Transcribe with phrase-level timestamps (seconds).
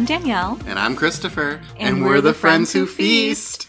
[0.00, 0.10] Friends.
[0.12, 0.58] I'm Danielle.
[0.66, 1.60] And I'm Christopher.
[1.78, 3.68] And, we're, the friends who feast.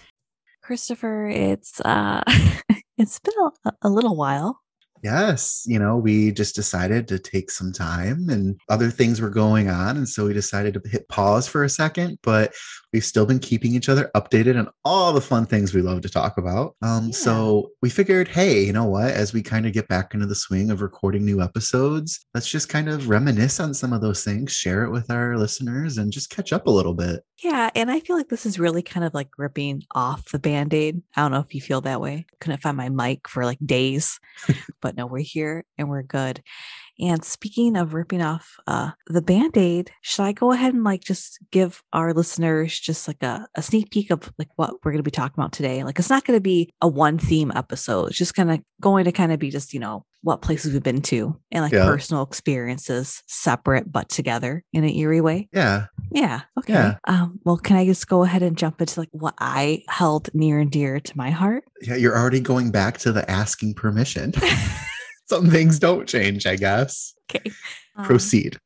[0.62, 2.24] Christopher, it's uh
[2.98, 3.34] it's been
[3.66, 4.61] a, a little while.
[5.04, 9.70] Yes, you know, we just decided to take some time and other things were going
[9.70, 9.98] on.
[9.98, 12.54] And so we decided to hit pause for a second, but
[12.94, 16.10] we've still been keeping each other updated on all the fun things we love to
[16.10, 16.76] talk about.
[16.82, 17.12] Um, Yeah.
[17.12, 19.12] So we figured, hey, you know what?
[19.12, 22.70] As we kind of get back into the swing of recording new episodes, let's just
[22.70, 26.30] kind of reminisce on some of those things, share it with our listeners, and just
[26.30, 27.24] catch up a little bit.
[27.44, 31.02] Yeah, and I feel like this is really kind of like ripping off the band-aid.
[31.16, 32.26] I don't know if you feel that way.
[32.40, 34.20] Couldn't find my mic for like days.
[34.82, 36.42] but no, we're here and we're good.
[37.00, 41.40] And speaking of ripping off uh the band-aid, should I go ahead and like just
[41.52, 45.12] give our listeners just like a, a sneak peek of like what we're gonna be
[45.12, 45.84] talking about today?
[45.84, 48.08] Like it's not gonna be a one theme episode.
[48.10, 50.84] It's just kind of going to kind of be just, you know, what places we've
[50.84, 51.86] been to and like Yeah.
[51.86, 55.50] personal experiences separate but together in an eerie way.
[55.52, 55.88] Yeah.
[56.12, 56.42] Yeah.
[56.60, 56.74] Okay.
[56.74, 56.96] Yeah.
[57.08, 60.60] Um, well, can I just go ahead and jump into like what I held near
[60.60, 61.64] and dear to my heart?
[61.82, 61.96] Yeah.
[61.96, 64.34] You're already going back to the asking permission.
[65.26, 67.14] some things don't change, I guess.
[67.30, 67.52] Okay.
[67.96, 68.58] Um, Proceed.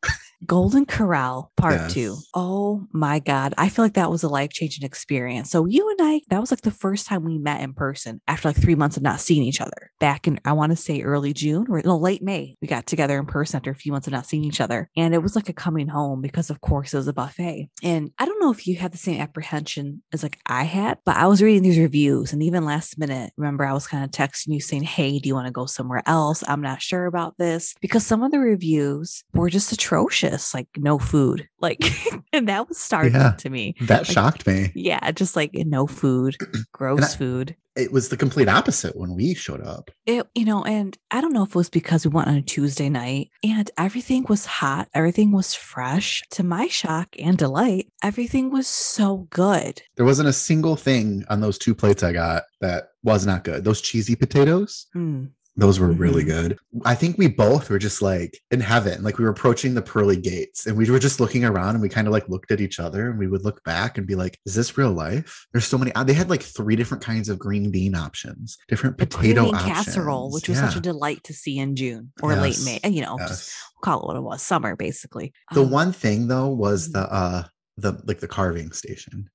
[0.46, 2.18] Golden Corral Part Two.
[2.34, 3.54] Oh my God.
[3.58, 5.50] I feel like that was a life changing experience.
[5.50, 8.50] So, you and I, that was like the first time we met in person after
[8.50, 11.34] like three months of not seeing each other back in, I want to say early
[11.34, 12.58] June or no, late May.
[12.62, 14.90] We got together in person after a few months of not seeing each other.
[14.96, 17.70] And it was like a coming home because, of course, it was a buffet.
[17.84, 21.18] And I don't know if you had the same apprehension as like I had, but
[21.18, 24.54] I was reading these reviews and even last minute, remember, I was kind of texting
[24.54, 26.44] you saying, Hey, do you want to go somewhere else?
[26.48, 31.00] I'm not sure about this because some of the reviews were just atrocious, like no
[31.00, 31.48] food.
[31.60, 31.80] Like,
[32.34, 33.32] and that was startling Yeah.
[33.40, 33.76] to me.
[33.82, 34.72] That like- shocked me.
[34.76, 36.36] Yeah, just like no food,
[36.72, 37.56] gross I- food.
[37.78, 39.92] It was the complete opposite when we showed up.
[40.06, 42.42] It, you know, and I don't know if it was because we went on a
[42.42, 46.24] Tuesday night and everything was hot, everything was fresh.
[46.32, 49.82] To my shock and delight, everything was so good.
[49.98, 53.66] There wasn't a single thing on those two plates I got that was not good.
[53.66, 55.32] Those cheesy potatoes, Mm.
[55.58, 56.28] Those were really Mhm.
[56.28, 56.60] good.
[56.84, 59.04] I think we both were just like in heaven.
[59.04, 61.88] Like we were approaching the pearly gates and we were just looking around and we
[61.88, 64.38] kind of like looked at each other and we would look back and be like,
[64.46, 65.48] is this real life?
[65.54, 65.94] There's so many.
[65.96, 69.64] uh, They had like three different kinds of green bean options, different The potato options.
[69.88, 73.02] casserole, which was such a delight to see in June or late May, and you
[73.02, 73.52] know, just
[73.82, 75.32] call it what it was, summer basically.
[75.54, 77.44] The Um, one thing though was the uh
[77.78, 79.30] the like the carving station.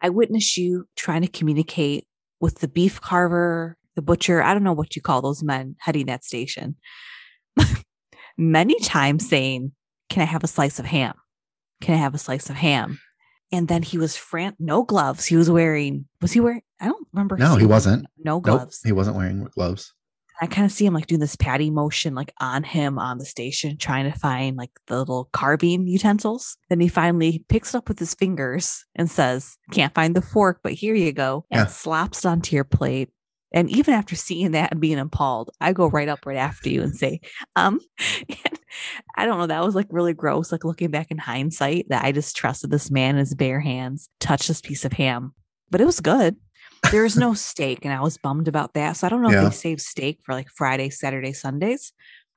[0.00, 2.06] I witnessed you trying to communicate
[2.40, 4.42] with the beef carver, the butcher.
[4.42, 6.76] I don't know what you call those men heading that station.
[8.36, 9.72] Many times saying,
[10.10, 11.14] Can I have a slice of ham?
[11.80, 12.98] Can I have a slice of ham?
[13.52, 15.26] And then he was fran no gloves.
[15.26, 16.62] He was wearing, was he wearing?
[16.80, 17.36] I don't remember.
[17.36, 18.06] No, he wasn't.
[18.18, 18.80] No Nope, gloves.
[18.84, 19.92] he wasn't wearing gloves.
[20.40, 23.24] I kind of see him like doing this patty motion, like on him on the
[23.24, 26.56] station, trying to find like the little carving utensils.
[26.68, 30.58] Then he finally picks it up with his fingers and says, Can't find the fork,
[30.64, 31.44] but here you go.
[31.52, 31.66] And Yeah.
[31.66, 33.10] slaps it onto your plate.
[33.54, 36.82] And even after seeing that and being appalled, I go right up right after you
[36.82, 37.20] and say,
[37.56, 37.80] um,
[38.28, 38.58] and
[39.16, 40.52] I don't know, that was like really gross.
[40.52, 44.10] Like looking back in hindsight, that I just trusted this man in his bare hands,
[44.20, 45.34] touch this piece of ham.
[45.70, 46.36] But it was good.
[46.90, 48.96] There was no steak, and I was bummed about that.
[48.98, 49.46] So I don't know Yeah.
[49.46, 51.92] if they save steak for like Friday, Saturday, Sundays.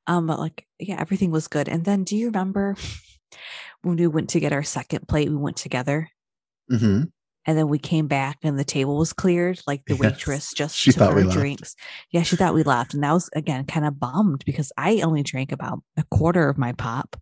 [0.08, 1.68] Um, but like, yeah, everything was good.
[1.68, 2.76] And then do you remember
[3.82, 5.30] when we went to get our second plate?
[5.30, 6.10] We went together
[6.70, 7.04] hmm
[7.48, 9.60] and then we came back and the table was cleared.
[9.66, 10.02] Like the Yes.
[10.02, 11.38] waitress just She took thought our we left.
[11.38, 11.76] drinks.
[12.12, 12.94] Yeah, she thought we left.
[12.94, 16.58] And that was again kind of bummed because I only drank about a quarter of
[16.58, 17.16] my pop.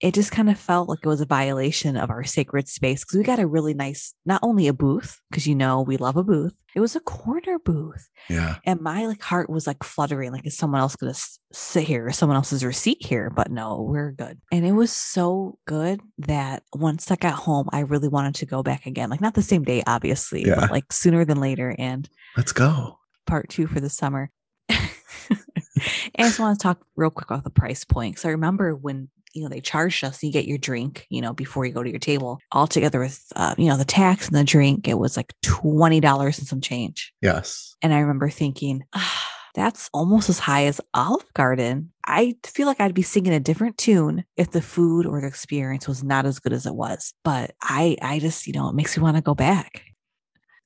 [0.00, 3.18] It just kind of felt like it was a violation of our sacred space because
[3.18, 6.24] we got a really nice, not only a booth, because you know we love a
[6.24, 8.08] booth, it was a corner booth.
[8.30, 8.56] Yeah.
[8.64, 11.12] And my like heart was like fluttering, like is someone else gonna
[11.52, 12.08] sit here?
[12.08, 13.28] Is someone else's receipt here?
[13.28, 14.40] But no, we're good.
[14.50, 18.62] And it was so good that once I got home, I really wanted to go
[18.62, 19.10] back again.
[19.10, 20.60] Like not the same day, obviously, Yeah.
[20.60, 21.74] but like sooner than later.
[21.78, 22.08] And
[22.38, 22.98] Let's go.
[23.26, 24.30] part two for the summer.
[24.70, 24.78] and
[26.18, 28.18] I just want to talk real quick about the price point.
[28.18, 31.32] So I remember when you know they charged us, you get your drink, you know,
[31.32, 34.36] before you go to your table, all together with uh, you know the tax and
[34.36, 34.88] the drink.
[34.88, 37.12] It was like twenty dollars and some change.
[37.22, 37.74] Yes.
[37.82, 41.92] And I remember thinking, ah, that's almost as high as Olive Garden.
[42.06, 45.86] I feel like I'd be singing a different tune if the food or the experience
[45.88, 47.14] was not as good as it was.
[47.24, 49.82] But I, I just, you know, it makes me want to go back.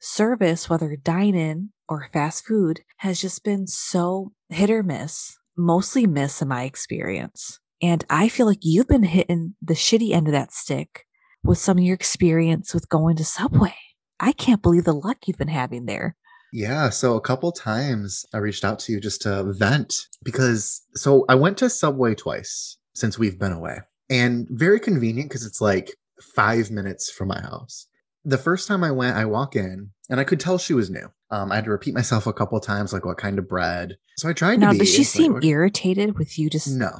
[0.01, 6.07] Service, whether dine in or fast food, has just been so hit or miss, mostly
[6.07, 7.59] miss in my experience.
[7.85, 11.05] And I feel like you've been hitting the shitty end of that stick
[11.43, 13.75] with some of your experience with going to Subway.
[14.19, 16.17] I can't believe the luck you've been having there.
[16.53, 16.89] Yeah.
[16.91, 19.93] So a couple times I reached out to you just to vent
[20.23, 23.79] because so I went to Subway twice since we've been away.
[24.09, 25.91] And very convenient because it's like
[26.37, 27.87] five minutes from my house.
[28.25, 31.11] The first time I went, I walk in and I could tell she was new.
[31.31, 33.97] Um, I had to repeat myself a couple of times, like what kind of bread.
[34.17, 34.79] So I tried Now, to be.
[34.79, 36.91] does she like, seem what- irritated with you just No.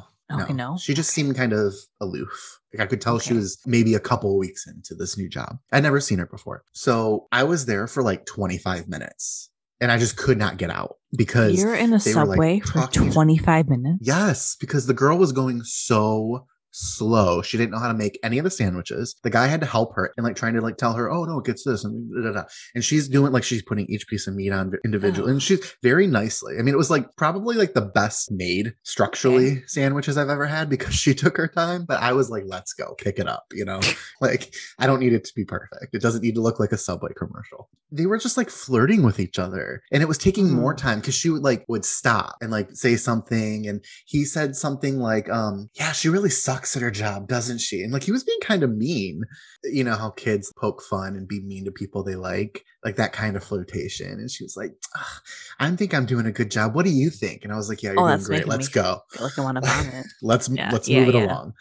[0.43, 0.73] Okay, no.
[0.73, 0.79] no?
[0.79, 2.61] She just seemed kind of aloof.
[2.73, 5.59] Like I could tell she was maybe a couple weeks into this new job.
[5.73, 6.65] I'd never seen her before.
[6.73, 9.51] So I was there for like 25 minutes
[9.81, 12.73] and I just could not get out because You're in a were, like, subway for
[12.73, 13.99] talking- 25 minutes.
[14.01, 17.41] Yes, because the girl was going so slow.
[17.41, 19.15] She didn't know how to make any of the sandwiches.
[19.23, 21.39] The guy had to help her and like trying to like tell her, oh no,
[21.39, 22.45] it gets this and da, da, da.
[22.75, 25.33] and she's doing like she's putting each piece of meat on individually, Oh.
[25.33, 26.57] and she's very nicely.
[26.59, 30.69] I mean, it was like probably like the best made structurally sandwiches I've ever had
[30.69, 31.85] because she took her time.
[31.87, 33.45] But I was like, let's go, pick it up.
[33.53, 33.81] You know,
[34.21, 35.95] like I don't need it to be perfect.
[35.95, 37.69] It doesn't need to look like a subway commercial.
[37.93, 40.79] They were just like flirting with each other, and it was taking more Mm.
[40.79, 44.99] time because she would like would stop and like say something, and he said something
[44.99, 47.83] like, um, yeah, she really sucks at her job, doesn't she?
[47.83, 49.23] And like he was being kind of mean.
[49.65, 53.13] You know how kids poke fun and be mean to people they like, like that
[53.13, 54.13] kind of flirtation.
[54.13, 55.23] And she was like, "Ugh,
[55.61, 56.75] I think I'm doing a good job.
[56.75, 57.45] What do you think?
[57.45, 58.49] And I was like, Yeah, you're Oh, doing great.
[58.49, 59.01] Let's go.
[59.21, 60.07] Like I want to vomit.
[60.23, 61.53] Let's Yeah, let's yeah, move it along.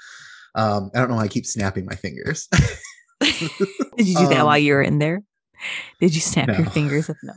[0.55, 2.47] Um, I don't know why I keep snapping my fingers.
[3.21, 5.23] Did you do that Um, while you were in there?
[5.99, 7.09] Did you snap your fingers?
[7.09, 7.33] At, no.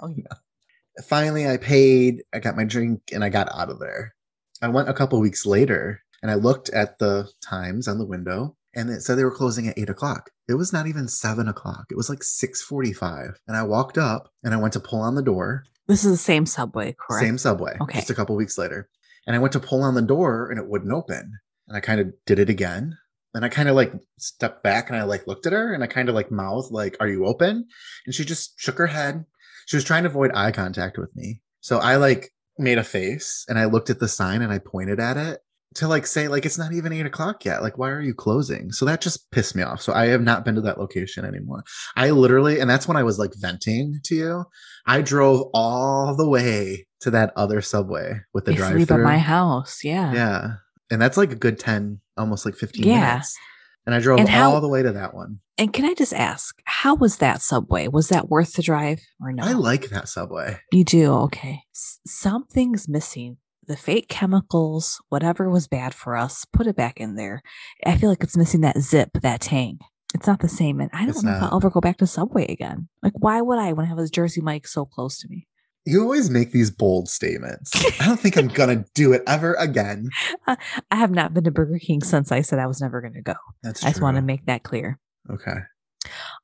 [1.04, 4.14] Finally, I paid, I got my drink, and I got out of there.
[4.62, 8.56] I went a couple weeks later and I looked at the times on the window
[8.74, 10.30] and it said they were closing at eight o'clock.
[10.48, 11.86] It was not even seven o'clock.
[11.90, 13.40] It was like 645.
[13.48, 15.64] And I walked up and I went to pull on the door.
[15.88, 17.24] This is the same subway, correct?
[17.24, 17.76] Same subway.
[17.80, 18.00] Okay.
[18.00, 18.88] Just a couple weeks later.
[19.26, 21.32] And I went to pull on the door and it wouldn't open.
[21.68, 22.96] And I kind of did it again.
[23.34, 25.86] And I kind of like stepped back and I like looked at her and I
[25.86, 27.66] kind of like mouthed, like, are you open?
[28.06, 29.24] And she just shook her head.
[29.66, 31.42] She was trying to avoid eye contact with me.
[31.60, 35.00] So I like made a face and I looked at the sign and I pointed
[35.00, 35.40] at it
[35.74, 37.62] to like say, like, it's not even eight o'clock yet.
[37.62, 38.72] Like, why are you closing?
[38.72, 39.82] So that just pissed me off.
[39.82, 41.64] So I have not been to that location anymore.
[41.96, 44.44] I literally, and that's when I was like venting to you.
[44.86, 49.04] I drove all the way to that other subway with the drive through.
[49.04, 49.80] my house.
[49.84, 50.12] Yeah.
[50.14, 50.46] Yeah.
[50.90, 53.00] And that's like a good 10, almost like 15 Yeah.
[53.08, 53.36] minutes.
[53.84, 55.40] And I drove And how- all the way to that one.
[55.58, 57.88] And can I just ask, how was that subway?
[57.88, 59.42] Was that worth the drive or no?
[59.42, 60.58] I like that subway.
[60.72, 61.12] You do.
[61.12, 61.62] Okay.
[61.74, 63.36] S- something's missing.
[63.66, 67.42] The fake chemicals, whatever was bad for us, put it back in there.
[67.84, 69.78] I feel like it's missing that zip, that tang.
[70.14, 70.80] It's not the same.
[70.80, 71.42] And I don't It's know if.
[71.42, 72.88] I'll ever go back to Subway again.
[73.02, 75.48] Like, why would I when I have this Jersey Mike so close to me?
[75.84, 77.72] You always make these bold statements.
[78.00, 80.08] I don't think I'm going to do it ever again.
[80.46, 80.56] I
[80.90, 83.34] have not been to Burger King since I said I was never going to go.
[83.62, 84.98] That's I just want to make that clear.
[85.30, 85.58] Okay.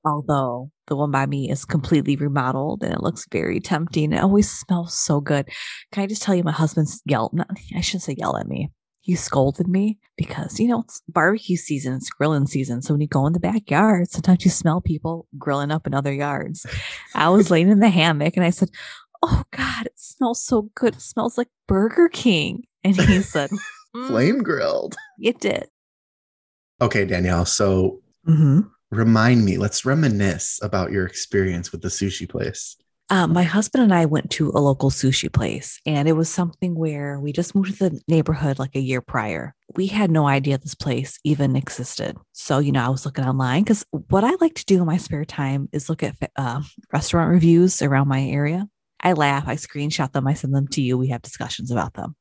[0.04, 4.12] Although the one by me is completely remodeled and it looks very tempting.
[4.12, 5.48] It always smells so good.
[5.92, 8.70] Can I just tell you, my husband's yelled, not, I shouldn't say yell at me.
[9.00, 12.82] He scolded me because, you know, it's barbecue season, it's grilling season.
[12.82, 16.12] So when you go in the backyard, sometimes you smell people grilling up in other
[16.12, 16.66] yards.
[17.14, 18.70] I was laying in the hammock and I said,
[19.22, 20.94] Oh God, it smells so good.
[20.94, 22.64] It smells like Burger King.
[22.84, 23.50] And he said,
[23.94, 24.96] "Mm, Flame grilled.
[25.20, 25.68] It did.
[26.80, 27.44] Okay, Danielle.
[27.44, 28.60] So Mm-hmm.
[28.92, 32.76] Remind me, let's reminisce about your experience with the sushi place.
[33.10, 36.74] Uh, my husband and I went to a local sushi place, and it was something
[36.74, 39.54] where we just moved to the neighborhood like a year prior.
[39.74, 42.16] We had no idea this place even existed.
[42.32, 44.96] So, you know, I was looking online because what I like to do in my
[44.96, 48.66] spare time is look at uh, restaurant reviews around my area.
[49.00, 50.96] I laugh, I screenshot them, I send them to you.
[50.96, 52.14] We have discussions about them.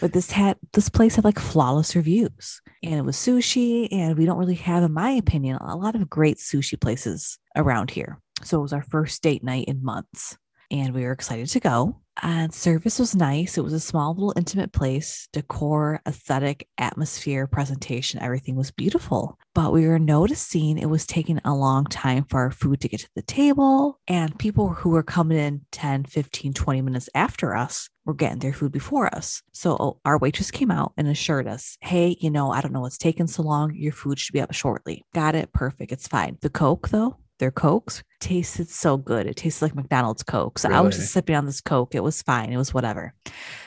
[0.00, 3.88] But this had this place had like flawless reviews, and it was sushi.
[3.92, 7.90] And we don't really have, in my opinion, a lot of great sushi places around
[7.90, 8.18] here.
[8.42, 10.36] So it was our first date night in months,
[10.72, 11.96] and we were excited to go.
[12.22, 13.56] And service was nice.
[13.56, 15.28] It was a small, little intimate place.
[15.32, 19.38] Decor, aesthetic, atmosphere, presentation, everything was beautiful.
[19.54, 23.00] But we were noticing it was taking a long time for our food to get
[23.00, 27.88] to the table, and people who were coming in 10, 15, 20 minutes after us
[28.04, 29.42] were getting their food before us.
[29.52, 32.80] So oh, our waitress came out and assured us, hey, you know, I don't know
[32.80, 33.74] what's taking so long.
[33.74, 35.04] Your food should be up shortly.
[35.14, 35.52] Got it.
[35.52, 35.92] Perfect.
[35.92, 36.36] It's fine.
[36.40, 39.26] The Coke, though, their Cokes tasted so good.
[39.26, 40.60] It tasted like McDonald's Coke.
[40.60, 41.92] So I was just sipping on this Coke.
[41.92, 42.52] It was fine.
[42.52, 43.14] It was whatever.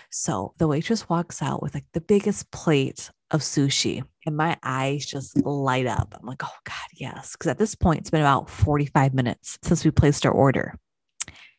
[0.10, 5.06] So the waitress walks out with like the biggest plate of sushi, and my eyes
[5.06, 6.16] just light up.
[6.18, 7.34] I'm like, oh God, yes.
[7.34, 10.80] Because at this point, it's been about 45 minutes since we placed our order.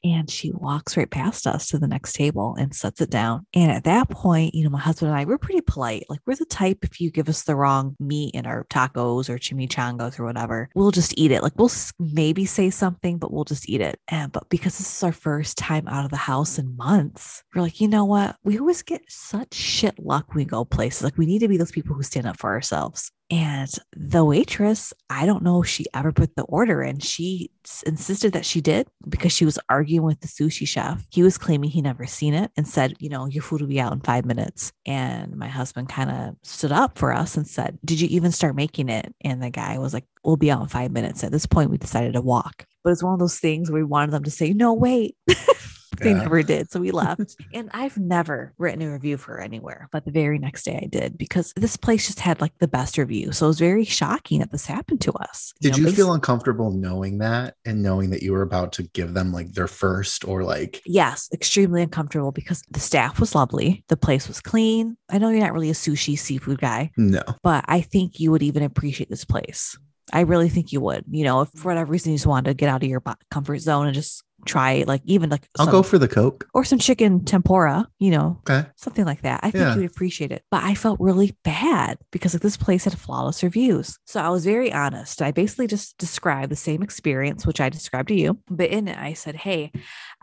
[0.04, 3.44] And she walks right past us to the next table and sets it down.
[3.54, 6.04] And at that point, you know, my husband and I, we're pretty polite.
[6.08, 9.38] Like we're the type, if you give us the wrong meat in our tacos or
[9.38, 11.42] chimichangas or whatever, we'll just eat it.
[11.42, 13.98] Like we'll maybe say something, but we'll just eat it.
[14.06, 17.62] And but because this is our first time out of the house in months, we're
[17.62, 18.36] like, you know what?
[18.44, 21.02] We always get such shit luck when we go places.
[21.02, 23.10] Like we need to be those people who stand up for ourselves.
[23.28, 27.00] And the waitress, I don't know if she ever put the order in.
[27.00, 27.50] She
[27.84, 31.04] insisted that she did because she was arguing with the sushi chef.
[31.10, 33.80] He was claiming he never seen it and said, you know, your food will be
[33.80, 34.72] out in five minutes.
[34.86, 38.54] And my husband kind of stood up for us and said, Did you even start
[38.54, 39.12] making it?
[39.22, 41.24] And the guy was like, We'll be out in five minutes.
[41.24, 42.64] At this point, we decided to walk.
[42.84, 45.16] But it's one of those things where we wanted them to say, No, wait.
[45.98, 46.22] they yeah.
[46.22, 46.70] never did.
[46.70, 47.36] So we left.
[47.52, 51.18] and I've never written a review for anywhere, but the very next day I did
[51.18, 53.32] because this place just had like the best review.
[53.32, 55.52] So it was very shocking that this happened to us.
[55.60, 58.82] Did you, know, you feel uncomfortable knowing that and knowing that you were about to
[58.82, 60.82] give them like their first or like?
[60.86, 63.84] Yes, extremely uncomfortable because the staff was lovely.
[63.88, 64.96] The place was clean.
[65.08, 66.90] I know you're not really a sushi seafood guy.
[66.96, 67.22] No.
[67.42, 69.78] But I think you would even appreciate this place.
[70.12, 71.04] I really think you would.
[71.10, 73.58] You know, if for whatever reason you just wanted to get out of your comfort
[73.58, 76.78] zone and just try like even like I'll some, go for the Coke or some
[76.78, 78.68] chicken tempura, you know, okay.
[78.76, 79.40] something like that.
[79.42, 79.74] I think yeah.
[79.74, 80.42] you would appreciate it.
[80.50, 83.98] But I felt really bad because like this place had flawless reviews.
[84.06, 85.22] So I was very honest.
[85.22, 88.38] I basically just described the same experience, which I described to you.
[88.48, 89.72] But in it, I said, Hey,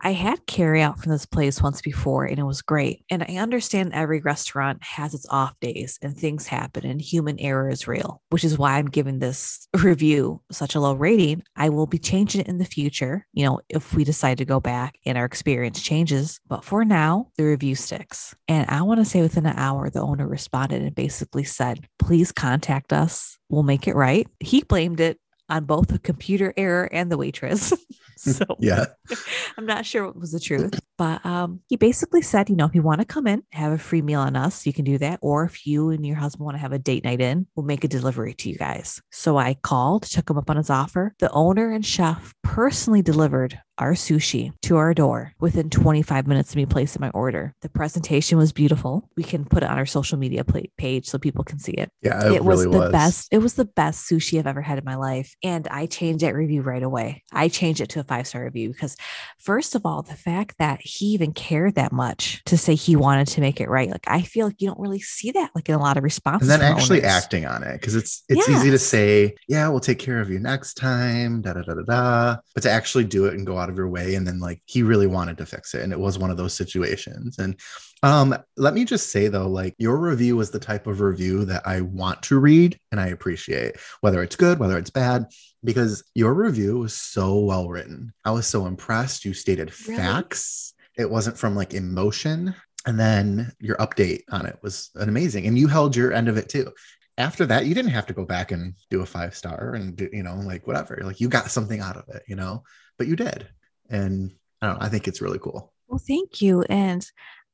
[0.05, 3.05] I had carry out from this place once before and it was great.
[3.09, 7.69] And I understand every restaurant has its off days and things happen and human error
[7.69, 11.43] is real, which is why I'm giving this review such a low rating.
[11.55, 14.59] I will be changing it in the future, you know, if we decide to go
[14.59, 16.41] back and our experience changes.
[16.49, 18.35] But for now, the review sticks.
[18.49, 22.33] And I want to say within an hour, the owner responded and basically said, please
[22.33, 23.37] contact us.
[23.47, 24.27] We'll make it right.
[24.41, 25.17] He blamed it
[25.49, 27.73] on both the computer error and the waitress.
[28.31, 28.85] so yeah,
[29.57, 32.73] I'm not sure what was the truth, but um, he basically said, you know, if
[32.73, 35.19] you want to come in, have a free meal on us, you can do that.
[35.21, 37.83] Or if you and your husband want to have a date night in, we'll make
[37.83, 39.01] a delivery to you guys.
[39.11, 41.13] So I called, took him up on his offer.
[41.19, 46.55] The owner and chef personally delivered our sushi to our door within 25 minutes of
[46.55, 47.53] me placing my order.
[47.61, 49.09] The presentation was beautiful.
[49.17, 50.43] We can put it on our social media
[50.77, 51.89] page so people can see it.
[52.01, 52.91] Yeah, it, it was really the was.
[52.91, 53.27] best.
[53.31, 55.33] It was the best sushi I've ever had in my life.
[55.43, 57.23] And I changed that review right away.
[57.31, 58.95] I changed it to a five star review because,
[59.39, 63.27] first of all, the fact that he even cared that much to say he wanted
[63.27, 63.89] to make it right.
[63.89, 66.49] Like, I feel like you don't really see that like in a lot of responses.
[66.49, 67.11] And then actually owners.
[67.11, 70.39] acting on it because it's it's easy to say, yeah, we'll take care of you
[70.39, 72.37] next time, da da da da da.
[72.53, 74.83] But to actually do it and go out of your way and then like he
[74.83, 77.39] really wanted to fix it and it was one of those situations.
[77.39, 77.59] And
[78.03, 81.65] um let me just say though like your review was the type of review that
[81.65, 85.25] I want to read and I appreciate whether it's good whether it's bad
[85.63, 88.13] because your review was so well written.
[88.25, 89.23] I was so impressed.
[89.23, 89.97] You stated really?
[89.97, 90.73] facts.
[90.97, 92.53] It wasn't from like emotion.
[92.85, 96.49] And then your update on it was amazing and you held your end of it
[96.49, 96.69] too
[97.17, 100.09] after that you didn't have to go back and do a five star and do
[100.11, 102.63] you know like whatever like you got something out of it you know
[102.97, 103.47] but you did
[103.89, 104.31] and
[104.63, 105.73] I don't know, I think it's really cool.
[105.87, 106.63] Well, thank you.
[106.69, 107.05] And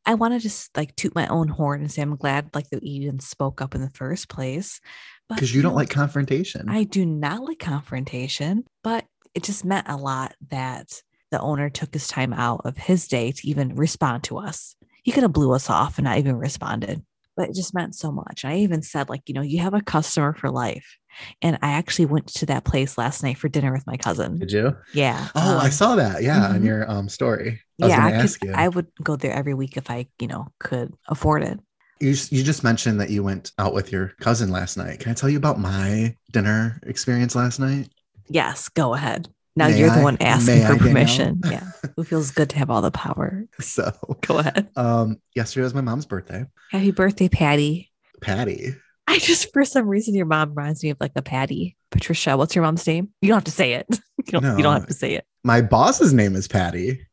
[0.05, 2.83] I want to just like toot my own horn and say I'm glad like that
[2.83, 4.79] you even spoke up in the first place.
[5.27, 6.69] Because you don't like confrontation.
[6.69, 11.01] I do not like confrontation, but it just meant a lot that
[11.31, 14.75] the owner took his time out of his day to even respond to us.
[15.03, 17.03] He could have blew us off and not even responded,
[17.39, 18.43] but it just meant so much.
[18.43, 20.97] I even said, like, you know, you have a customer for life.
[21.41, 24.39] And I actually went to that place last night for dinner with my cousin.
[24.39, 24.75] Did you?
[24.93, 25.29] Yeah.
[25.35, 26.21] Oh, um, I saw that.
[26.21, 26.55] Yeah, mm-hmm.
[26.55, 27.61] on your um story.
[27.81, 30.93] I yeah, I, could, I would go there every week if I, you know, could
[31.07, 31.61] afford it.
[32.01, 34.99] You, you just mentioned that you went out with your cousin last night.
[34.99, 37.87] Can I tell you about my dinner experience last night?
[38.27, 39.29] Yes, go ahead.
[39.59, 41.41] Now may you're the one asking for I, permission.
[41.51, 41.67] yeah.
[41.97, 43.43] Who feels good to have all the power?
[43.59, 44.69] So go ahead.
[44.77, 46.45] Um, yesterday was my mom's birthday.
[46.71, 47.91] Happy birthday, Patty.
[48.21, 48.73] Patty.
[49.05, 51.75] I just, for some reason, your mom reminds me of like a Patty.
[51.91, 53.09] Patricia, what's your mom's name?
[53.21, 53.87] You don't have to say it.
[54.25, 55.25] You don't, no, you don't have to say it.
[55.43, 57.07] My boss's name is Patty.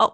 [0.00, 0.12] Oh,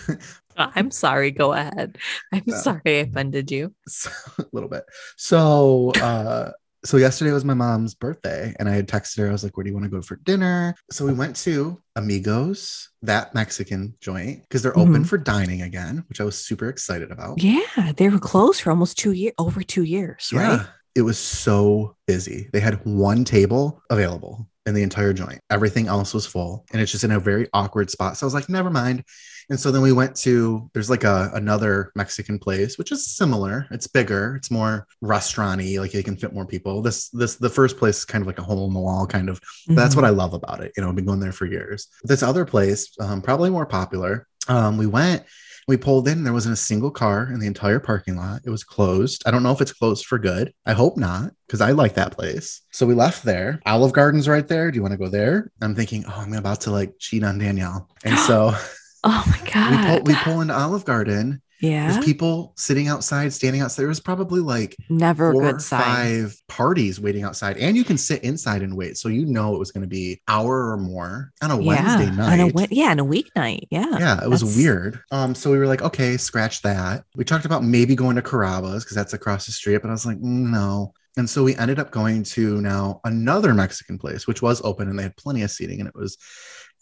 [0.56, 1.30] I'm sorry.
[1.30, 1.98] Go ahead.
[2.32, 2.56] I'm no.
[2.56, 3.74] sorry I offended you.
[3.86, 4.84] So, a little bit.
[5.18, 6.52] So, uh,
[6.84, 9.28] so yesterday was my mom's birthday and I had texted her.
[9.28, 10.74] I was like, where do you want to go for dinner?
[10.90, 15.02] So we went to Amigos, that Mexican joint, because they're open mm-hmm.
[15.04, 17.42] for dining again, which I was super excited about.
[17.42, 17.92] Yeah.
[17.96, 20.66] They were closed for almost two years, over two years, right?
[20.94, 22.48] It was so busy.
[22.52, 25.40] They had one table available in the entire joint.
[25.50, 26.64] Everything else was full.
[26.72, 28.16] And it's just in a very awkward spot.
[28.16, 29.04] So I was like, never mind.
[29.50, 33.66] And so then we went to there's like a another Mexican place, which is similar.
[33.70, 36.80] It's bigger, it's more restauranty, like it can fit more people.
[36.80, 39.28] This this the first place is kind of like a hole in the wall kind
[39.28, 39.40] of.
[39.40, 39.74] Mm-hmm.
[39.74, 40.72] That's what I love about it.
[40.76, 41.88] You know, I've been going there for years.
[42.04, 44.28] This other place, um, probably more popular.
[44.48, 45.24] Um, we went
[45.68, 48.42] we pulled in, there wasn't a single car in the entire parking lot.
[48.44, 49.22] It was closed.
[49.26, 50.52] I don't know if it's closed for good.
[50.66, 52.62] I hope not, because I like that place.
[52.72, 53.60] So we left there.
[53.66, 54.70] Olive Garden's right there.
[54.70, 55.50] Do you want to go there?
[55.60, 57.88] I'm thinking, oh, I'm about to like cheat on Danielle.
[58.04, 58.54] And so
[59.04, 59.70] Oh my god.
[59.70, 61.42] We pull, we pull into Olive Garden.
[61.60, 61.92] Yeah.
[61.92, 63.82] There's people sitting outside, standing outside.
[63.82, 65.80] There was probably like never four good sign.
[65.80, 68.98] five parties waiting outside, and you can sit inside and wait.
[68.98, 71.66] So you know it was going to be hour or more on a yeah.
[71.66, 72.40] Wednesday night.
[72.40, 73.68] On a, yeah, on a weeknight.
[73.70, 73.98] Yeah.
[73.98, 75.00] Yeah, it was weird.
[75.10, 77.04] Um, so we were like, okay, scratch that.
[77.16, 80.04] We talked about maybe going to Carrabba's because that's across the street, but I was
[80.04, 80.92] like, mm, no.
[81.16, 84.98] And so we ended up going to now another Mexican place, which was open and
[84.98, 86.18] they had plenty of seating, and it was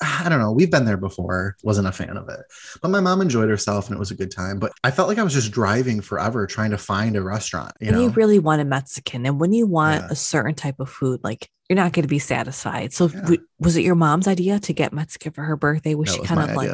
[0.00, 0.52] I don't know.
[0.52, 1.56] We've been there before.
[1.62, 2.40] Wasn't a fan of it.
[2.80, 4.58] But my mom enjoyed herself and it was a good time.
[4.58, 7.72] But I felt like I was just driving forever trying to find a restaurant.
[7.80, 8.02] You and know?
[8.04, 9.26] you really want a Mexican.
[9.26, 10.08] And when you want yeah.
[10.10, 12.92] a certain type of food, like you're not going to be satisfied.
[12.92, 13.20] So yeah.
[13.20, 15.94] w- was it your mom's idea to get Mexican for her birthday?
[15.94, 16.70] Was that she kind of like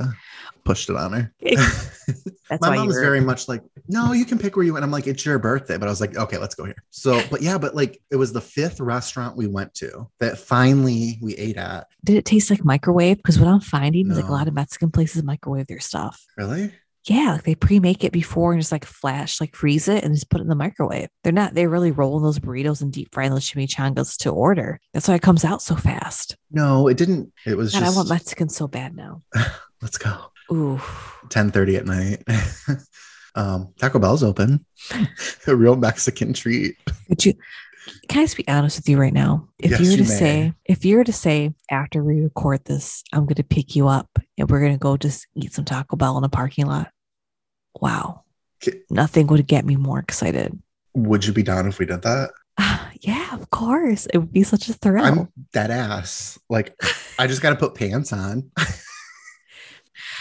[0.67, 1.33] pushed it on her?
[2.49, 4.85] That's my mom was very much like, no, you can pick where you want.
[4.85, 6.83] I'm like, it's your birthday, but I was like, okay, let's go here.
[6.91, 11.19] So, but yeah, but like it was the fifth restaurant we went to that finally
[11.23, 11.87] we ate at.
[12.05, 13.17] Did it taste like microwave?
[13.19, 14.15] Because what I'm finding no.
[14.15, 16.25] is like a lot of Mexican places microwave their stuff.
[16.37, 16.73] Really?
[17.05, 20.29] Yeah, like they pre-make it before and just like flash, like freeze it and just
[20.29, 21.09] put it in the microwave.
[21.23, 24.81] They're not, they really roll those burritos and deep frying those chimichangas to order.
[24.93, 26.37] That's why it comes out so fast.
[26.51, 27.33] No, it didn't.
[27.47, 29.23] It was God, just I want Mexican so bad now.
[29.83, 30.17] Let's go.
[30.53, 30.81] Ooh.
[31.31, 32.23] 10 30 at night.
[33.35, 34.65] um, Taco Bell's open.
[35.47, 36.76] a real Mexican treat.
[37.09, 37.35] Would you
[38.09, 39.49] can I be honest with you right now?
[39.59, 42.65] If yes, you were to you say, if you were to say after we record
[42.65, 45.65] this, I'm going to pick you up and we're going to go just eat some
[45.65, 46.91] Taco Bell in a parking lot,
[47.81, 48.23] wow,
[48.91, 50.59] nothing would get me more excited.
[50.95, 52.31] Would you be down if we did that?
[52.59, 54.07] Uh, yeah, of course.
[54.07, 55.05] It would be such a thrill.
[55.05, 56.38] I'm dead ass.
[56.49, 56.75] Like,
[57.19, 58.50] I just got to put pants on.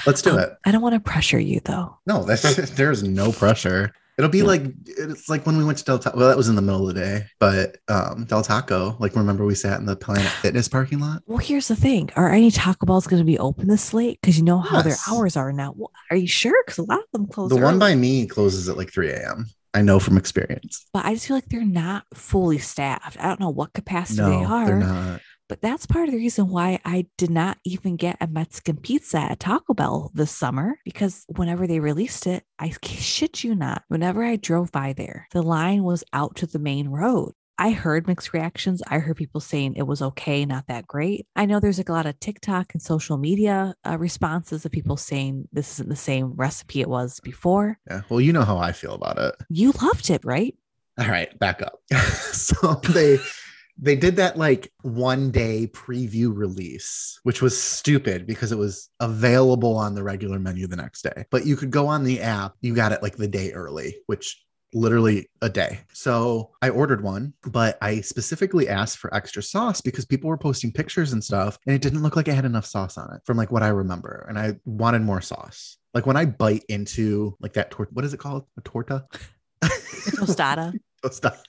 [0.05, 0.49] Let's do um, it.
[0.65, 1.97] I don't want to pressure you though.
[2.05, 2.41] No, that's
[2.71, 3.93] there's no pressure.
[4.17, 4.45] It'll be yeah.
[4.45, 6.17] like it's like when we went to Del Taco.
[6.17, 8.95] Well, that was in the middle of the day, but um, Del Taco.
[8.97, 11.21] Like, remember we sat in the Planet Fitness parking lot?
[11.25, 14.19] Well, here's the thing: Are any Taco Bells going to be open this late?
[14.21, 14.85] Because you know how yes.
[14.85, 15.73] their hours are now.
[15.75, 16.55] Well, are you sure?
[16.65, 17.49] Because a lot of them close.
[17.49, 17.65] The early.
[17.65, 19.47] one by me closes at like 3 a.m.
[19.73, 20.85] I know from experience.
[20.93, 23.17] But I just feel like they're not fully staffed.
[23.19, 24.65] I don't know what capacity no, they are.
[24.65, 25.21] They're not.
[25.47, 29.19] But that's part of the reason why I did not even get a Mexican pizza
[29.19, 34.23] at Taco Bell this summer because whenever they released it, I shit you not, whenever
[34.23, 37.33] I drove by there, the line was out to the main road.
[37.57, 38.81] I heard mixed reactions.
[38.87, 41.25] I heard people saying it was okay, not that great.
[41.35, 44.97] I know there's like a lot of TikTok and social media uh, responses of people
[44.97, 47.79] saying this isn't the same recipe it was before.
[47.89, 48.01] Yeah.
[48.09, 49.35] Well, you know how I feel about it.
[49.49, 50.53] You loved it, right?
[50.99, 51.79] All right, back up.
[52.33, 53.19] so they
[53.77, 59.75] they did that like one day preview release, which was stupid because it was available
[59.75, 61.25] on the regular menu the next day.
[61.29, 64.41] But you could go on the app, you got it like the day early, which
[64.73, 65.79] literally a day.
[65.93, 70.71] So I ordered one, but I specifically asked for extra sauce because people were posting
[70.71, 73.37] pictures and stuff and it didn't look like it had enough sauce on it from
[73.37, 74.25] like what I remember.
[74.27, 75.77] And I wanted more sauce.
[75.93, 78.45] Like when I bite into like that tor- what is it called?
[78.57, 79.05] A torta?
[79.63, 80.73] tostada.
[81.03, 81.39] tostada.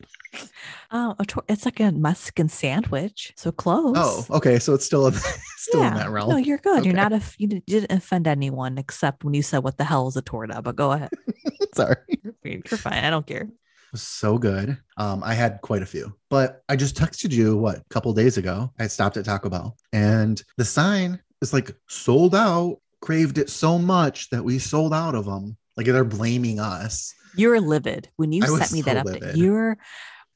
[0.91, 3.95] Oh, tor- it's like a Mexican sandwich, so close.
[3.97, 5.11] Oh, okay, so it's still
[5.57, 5.89] still yeah.
[5.89, 6.31] in that realm.
[6.31, 6.79] No, you're good.
[6.79, 6.87] Okay.
[6.87, 10.17] You're not a you didn't offend anyone except when you said what the hell is
[10.17, 10.63] a torta.
[10.63, 11.11] But go ahead.
[11.75, 11.97] Sorry,
[12.43, 13.05] you're fine.
[13.05, 13.49] I don't care.
[13.95, 14.77] So good.
[14.97, 18.37] Um, I had quite a few, but I just texted you what a couple days
[18.37, 18.73] ago.
[18.79, 22.79] I stopped at Taco Bell, and the sign is like sold out.
[23.03, 25.57] Craved it so much that we sold out of them.
[25.77, 27.15] Like they're blaming us.
[27.37, 29.37] You're livid when you I sent me so that update.
[29.37, 29.77] You're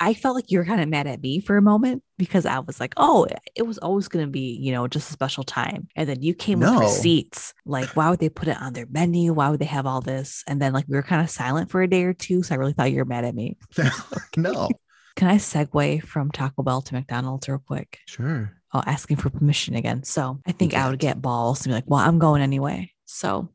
[0.00, 2.58] I felt like you were kind of mad at me for a moment because I
[2.60, 5.88] was like, oh, it was always going to be, you know, just a special time.
[5.94, 6.72] And then you came no.
[6.72, 7.52] with receipts.
[7.66, 9.34] Like, why would they put it on their menu?
[9.34, 10.42] Why would they have all this?
[10.46, 12.42] And then, like, we were kind of silent for a day or two.
[12.42, 13.58] So I really thought you were mad at me.
[14.36, 14.70] no.
[15.16, 17.98] Can I segue from Taco Bell to McDonald's real quick?
[18.06, 18.56] Sure.
[18.72, 20.04] Oh, asking for permission again.
[20.04, 22.92] So I think I would get balls and be like, well, I'm going anyway.
[23.04, 23.50] So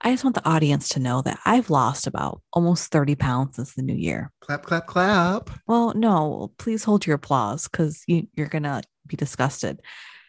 [0.00, 3.74] I just want the audience to know that I've lost about almost 30 pounds since
[3.74, 4.30] the new year.
[4.40, 5.50] Clap, clap, clap.
[5.66, 9.80] Well, no, please hold your applause because you, you're going to be disgusted.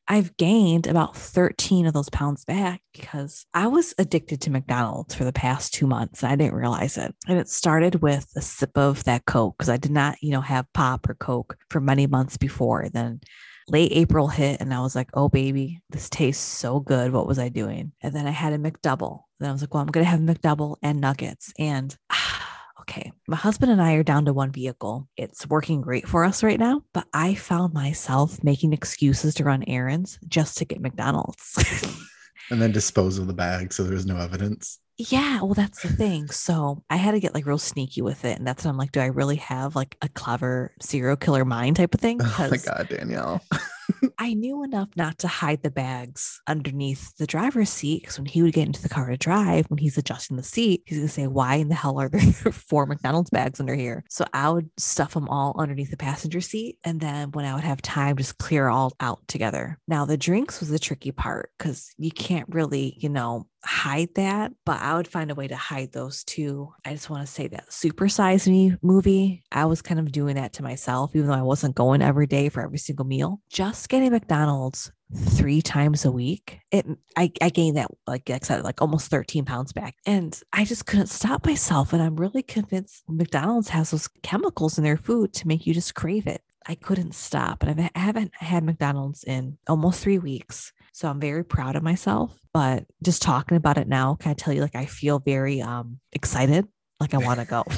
[0.08, 5.24] I've gained about 13 of those pounds back because I was addicted to McDonald's for
[5.24, 6.24] the past two months.
[6.24, 7.16] And I didn't realize it.
[7.28, 10.42] And it started with a sip of that Coke because I did not, you know,
[10.42, 12.90] have pop or Coke for many months before.
[12.92, 13.22] Then
[13.68, 17.12] late April hit and I was like, oh, baby, this tastes so good.
[17.12, 17.92] What was I doing?
[18.02, 19.22] And then I had a McDouble.
[19.40, 21.54] Then I was like, well, I'm going to have McDouble and nuggets.
[21.58, 21.96] And
[22.82, 25.08] okay, my husband and I are down to one vehicle.
[25.18, 29.64] It's working great for us right now, but I found myself making excuses to run
[29.68, 32.00] errands just to get McDonald's.
[32.52, 34.80] and then dispose of the bag so there's no evidence.
[34.98, 36.28] Yeah, well, that's the thing.
[36.28, 38.38] So I had to get like real sneaky with it.
[38.38, 41.78] And that's when I'm like, do I really have like a clever serial killer mind
[41.78, 42.20] type of thing?
[42.24, 43.42] Oh my God, Danielle.
[44.18, 48.42] I knew enough not to hide the bags underneath the driver's seat because when he
[48.42, 51.14] would get into the car to drive, when he's adjusting the seat, he's going to
[51.14, 54.04] say, Why in the hell are there four McDonald's bags under here?
[54.10, 56.78] So I would stuff them all underneath the passenger seat.
[56.84, 59.80] And then when I would have time, just clear all out together.
[59.88, 64.52] Now, the drinks was the tricky part because you can't really, you know, hide that,
[64.66, 66.74] but I would find a way to hide those too.
[66.86, 70.36] I just want to say that Super Size Me movie, I was kind of doing
[70.36, 73.42] that to myself, even though I wasn't going every day for every single meal.
[73.50, 78.40] Just getting McDonald's three times a week, it mm, I, I gained that like I
[78.42, 79.96] said, like almost 13 pounds back.
[80.06, 81.94] And I just couldn't stop myself.
[81.94, 85.96] And I'm really convinced McDonald's has those chemicals in their food to make you just
[85.96, 86.42] crave it.
[86.66, 87.64] I couldn't stop.
[87.64, 90.72] And I haven't had McDonald's in almost three weeks.
[90.94, 92.38] So I'm very proud of myself.
[92.54, 96.00] But just talking about it now, can I tell you, like, I feel very um,
[96.12, 96.68] excited.
[97.00, 97.64] Like, I want to go.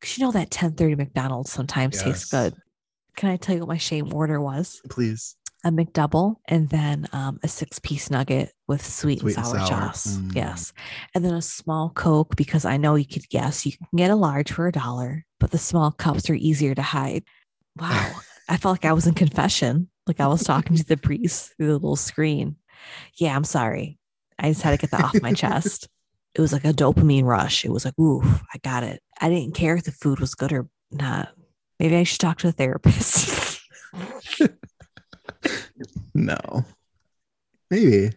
[0.00, 2.04] Because you know that 1030 McDonald's sometimes yes.
[2.04, 2.54] tastes good.
[3.16, 4.80] Can I tell you what my shame order was?
[4.88, 5.36] Please.
[5.64, 9.66] A McDouble and then um, a six piece nugget with sweet, sweet and sour, sour.
[9.66, 10.16] sauce.
[10.18, 10.34] Mm.
[10.36, 10.72] Yes.
[11.14, 14.16] And then a small Coke because I know you could guess you can get a
[14.16, 17.24] large for a dollar, but the small cups are easier to hide.
[17.76, 18.12] Wow.
[18.48, 19.90] I felt like I was in confession.
[20.08, 22.56] Like I was talking to the priest through the little screen.
[23.14, 23.98] Yeah, I'm sorry.
[24.38, 25.88] I just had to get that off my chest.
[26.34, 27.64] It was like a dopamine rush.
[27.64, 29.02] It was like, ooh, I got it.
[29.20, 31.30] I didn't care if the food was good or not.
[31.80, 33.60] Maybe I should talk to a therapist.
[36.14, 36.64] no.
[37.70, 38.10] Maybe.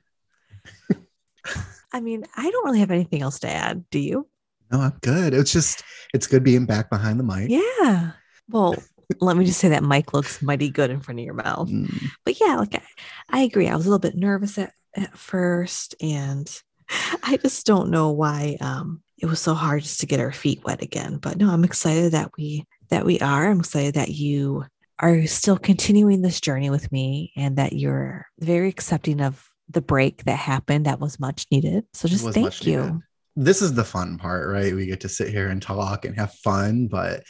[1.94, 3.84] I mean, I don't really have anything else to add.
[3.90, 4.28] Do you?
[4.72, 5.34] No, I'm good.
[5.34, 7.50] It's just, it's good being back behind the mic.
[7.50, 8.12] Yeah.
[8.48, 8.76] Well,
[9.20, 11.70] let me just say that mic looks mighty good in front of your mouth.
[11.70, 12.10] Mm.
[12.26, 12.82] But yeah, like I,
[13.30, 13.68] I agree.
[13.68, 16.50] I was a little bit nervous at, at first, and
[17.24, 20.64] I just don't know why um, it was so hard just to get our feet
[20.64, 21.18] wet again.
[21.18, 23.50] But no, I'm excited that we that we are.
[23.50, 24.66] I'm excited that you
[25.00, 30.24] are still continuing this journey with me and that you're very accepting of the break
[30.26, 31.86] that happened that was much needed.
[31.94, 32.82] So just thank you.
[32.82, 33.00] Needed.
[33.36, 34.76] This is the fun part, right?
[34.76, 37.24] We get to sit here and talk and have fun, but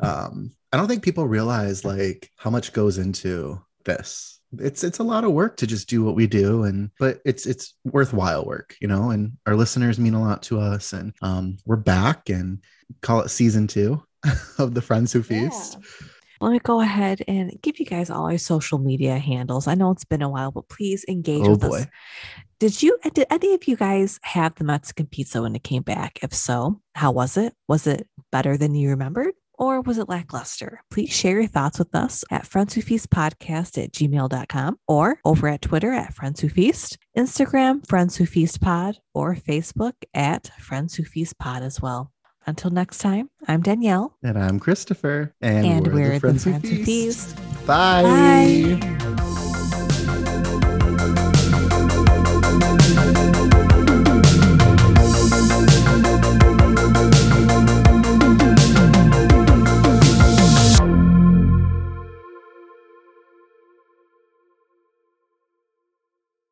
[0.00, 4.40] um, I don't think people realize like how much goes into this.
[4.58, 7.46] It's it's a lot of work to just do what we do, and but it's
[7.46, 9.10] it's worthwhile work, you know.
[9.10, 12.62] And our listeners mean a lot to us, and um, we're back and
[13.02, 14.02] call it season two
[14.58, 15.78] of the Friends Who Feast.
[15.78, 16.06] Yeah.
[16.40, 19.66] Let me go ahead and give you guys all our social media handles.
[19.66, 21.80] I know it's been a while, but please engage oh with boy.
[21.80, 21.86] us.
[22.60, 26.20] Did you did any of you guys have the Mexican pizza when it came back?
[26.22, 27.54] If so, how was it?
[27.68, 29.34] Was it better than you remembered?
[29.58, 30.80] Or was it lackluster?
[30.90, 35.48] Please share your thoughts with us at Friends Who Feast Podcast at gmail.com or over
[35.48, 40.94] at Twitter at Friends Who Feast, Instagram, Friends Who Feast Pod, or Facebook at Friends
[40.94, 42.12] Who Feast Pod as well.
[42.46, 44.16] Until next time, I'm Danielle.
[44.22, 45.34] And I'm Christopher.
[45.42, 47.36] And, and we're, we're, the Friends, the Friends Who, Feast.
[47.36, 47.66] Feast.
[47.66, 48.78] Bye.
[48.80, 49.07] Bye.